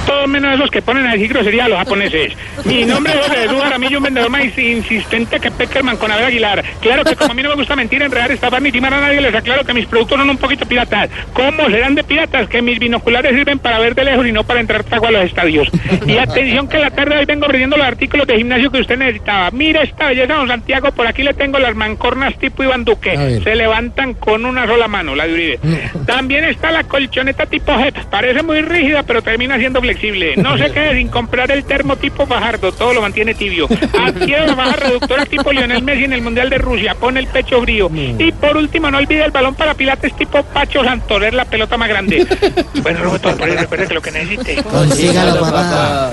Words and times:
Todos 0.00 0.28
menos 0.28 0.54
esos 0.54 0.70
que 0.70 0.82
ponen 0.82 1.06
a 1.06 1.12
decir 1.12 1.28
grosería 1.28 1.64
a 1.64 1.68
los 1.68 1.78
japoneses. 1.78 2.32
Mi 2.64 2.84
nombre 2.84 3.12
es 3.12 3.20
José 3.20 3.40
Jesús 3.42 3.62
Jaramillo, 3.62 3.98
un 3.98 4.04
vendedor 4.04 4.30
más 4.30 4.58
insistente 4.58 5.40
que 5.40 5.50
Peckerman 5.50 5.96
con 5.96 6.10
Abel 6.10 6.26
Aguilar. 6.26 6.64
Claro 6.80 7.04
que 7.04 7.16
como 7.16 7.32
a 7.32 7.34
mí 7.34 7.42
no 7.42 7.50
me 7.50 7.54
gusta 7.56 7.76
mentir, 7.76 8.02
enredar, 8.02 8.30
estafar 8.30 8.62
ni 8.62 8.72
timar 8.72 8.94
a 8.94 9.00
nadie, 9.00 9.20
les 9.20 9.34
aclaro 9.34 9.64
que 9.64 9.74
mis 9.74 9.86
productos 9.86 10.18
son 10.18 10.30
un 10.30 10.36
poquito 10.36 10.66
piratas. 10.66 11.10
¿Cómo 11.32 11.68
serán 11.68 11.94
de 11.94 12.04
piratas? 12.04 12.48
Que 12.48 12.62
mis 12.62 12.78
binoculares 12.78 13.34
sirven 13.34 13.58
para 13.58 13.78
ver 13.78 13.94
de 13.94 14.04
lejos 14.04 14.26
y 14.26 14.32
no 14.32 14.44
para 14.44 14.60
entrar 14.60 14.84
trago 14.84 15.06
a 15.06 15.10
los 15.10 15.24
estadios. 15.24 15.68
Y 16.06 16.18
atención 16.18 16.68
que 16.68 16.78
la 16.78 16.90
tarde 16.90 17.18
hoy 17.18 17.24
vengo 17.24 17.46
ofreciendo 17.46 17.76
los 17.76 17.86
artículos 17.86 18.26
de 18.26 18.36
gimnasio 18.36 18.70
que 18.70 18.80
usted 18.80 18.98
necesitaba. 18.98 19.50
Mira 19.50 19.82
esta 19.82 20.08
belleza, 20.08 20.34
don 20.34 20.48
Santiago, 20.48 20.92
por 20.92 21.06
aquí 21.06 21.22
le 21.22 21.34
tengo 21.34 21.58
las 21.58 21.74
mancornas 21.74 22.38
tipo 22.38 22.62
Iván 22.62 22.84
Duque. 22.84 23.40
Se 23.42 23.54
levantan 23.54 24.14
con 24.14 24.44
una 24.44 24.66
sola 24.66 24.88
mano, 24.88 25.14
la 25.14 25.26
de 25.26 25.32
Uribe. 25.34 25.60
También 26.06 26.44
está 26.44 26.70
la 26.70 26.84
colchoneta 26.84 27.46
tipo 27.46 27.76
JEP. 27.76 27.96
Parece 28.10 28.42
muy 28.42 28.62
rígida, 28.62 29.02
pero 29.02 29.22
termina 29.22 29.58
siendo 29.58 29.80
flexible. 29.88 30.36
No 30.36 30.58
se 30.58 30.70
quede 30.70 30.98
sin 30.98 31.08
comprar 31.08 31.50
el 31.50 31.64
termo 31.64 31.96
tipo 31.96 32.26
Fajardo, 32.26 32.72
todo 32.72 32.92
lo 32.92 33.00
mantiene 33.00 33.34
tibio. 33.34 33.66
Adquiere 33.98 34.46
la 34.46 34.54
baja 34.54 34.76
reductora 34.76 35.24
tipo 35.24 35.50
Lionel 35.50 35.82
Messi 35.82 36.04
en 36.04 36.12
el 36.12 36.20
Mundial 36.20 36.50
de 36.50 36.58
Rusia, 36.58 36.94
pone 36.94 37.20
el 37.20 37.26
pecho 37.26 37.62
frío. 37.62 37.90
Y 37.92 38.32
por 38.32 38.56
último, 38.56 38.90
no 38.90 38.98
olvide 38.98 39.24
el 39.24 39.30
balón 39.30 39.54
para 39.54 39.74
pilates 39.74 40.14
tipo 40.14 40.42
Pacho 40.42 40.84
Santorer, 40.84 41.32
la 41.32 41.46
pelota 41.46 41.76
más 41.78 41.88
grande. 41.88 42.26
Bueno, 42.82 43.02
Roberto, 43.02 43.34
recuerde 43.34 43.86
que 43.88 43.94
lo 43.94 44.02
que 44.02 44.10
necesite. 44.10 44.62
Consígalo, 44.62 45.40
papá. 45.40 46.12